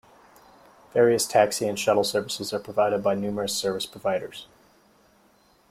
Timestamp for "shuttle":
1.77-2.03